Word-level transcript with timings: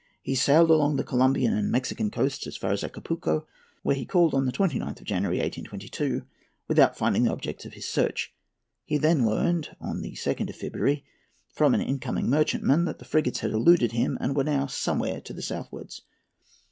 He 0.23 0.33
sailed 0.33 0.71
along 0.71 0.95
the 0.95 1.03
Colombian 1.03 1.53
and 1.53 1.69
Mexican 1.71 2.09
coasts 2.09 2.47
as 2.47 2.57
far 2.57 2.71
as 2.71 2.83
Acapulco, 2.83 3.45
where 3.83 3.95
he 3.95 4.03
called 4.03 4.33
on 4.33 4.47
the 4.47 4.51
29th 4.51 5.01
of 5.01 5.05
January, 5.05 5.37
1822, 5.37 6.25
without 6.67 6.97
finding 6.97 7.21
the 7.21 7.31
objects 7.31 7.65
of 7.65 7.73
his 7.75 7.87
search. 7.87 8.33
He 8.83 8.97
there 8.97 9.13
learned, 9.13 9.75
on 9.79 10.01
the 10.01 10.13
2nd 10.13 10.49
of 10.49 10.55
February, 10.55 11.05
from 11.53 11.75
an 11.75 11.81
in 11.81 11.99
coming 11.99 12.27
merchantman, 12.31 12.85
that 12.85 12.97
the 12.97 13.05
frigates 13.05 13.41
had 13.41 13.51
eluded 13.51 13.91
him 13.91 14.17
and 14.19 14.35
were 14.35 14.43
now 14.43 14.65
somewhere 14.65 15.21
to 15.21 15.33
the 15.33 15.41
southwards. 15.43 16.01